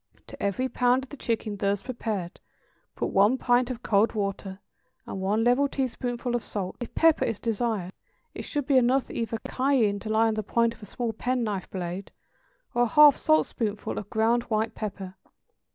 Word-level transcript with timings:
To 0.25 0.41
every 0.41 0.67
pound 0.67 1.03
of 1.03 1.09
the 1.11 1.15
chicken 1.15 1.57
thus 1.57 1.79
prepared 1.79 2.39
put 2.95 3.11
one 3.11 3.37
pint 3.37 3.69
of 3.69 3.83
cold 3.83 4.13
water 4.13 4.57
and 5.05 5.21
one 5.21 5.43
level 5.43 5.67
teaspoonful 5.67 6.33
of 6.33 6.41
salt; 6.43 6.75
if 6.79 6.95
pepper 6.95 7.23
is 7.23 7.37
desired 7.39 7.93
it 8.33 8.41
should 8.41 8.65
be 8.65 8.77
either 8.77 8.79
enough 8.79 9.11
cayenne 9.45 9.99
to 9.99 10.09
lie 10.09 10.25
on 10.27 10.33
the 10.33 10.41
point 10.41 10.73
of 10.73 10.81
a 10.81 10.87
small 10.87 11.13
pen 11.13 11.43
knife 11.43 11.69
blade, 11.69 12.09
or 12.73 12.81
a 12.81 12.87
half 12.87 13.15
saltspoonful 13.15 13.99
of 13.99 14.09
ground 14.09 14.41
white 14.49 14.73
pepper. 14.73 15.17